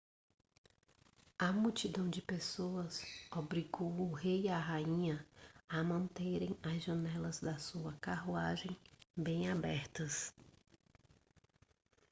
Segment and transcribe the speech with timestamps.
[1.37, 5.23] a multidão de pessoas obrigou o rei e a rainha
[5.69, 8.75] a manterem as janelas da sua carruagem
[9.15, 10.33] bem abertas